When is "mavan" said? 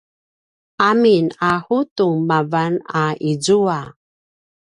2.29-2.73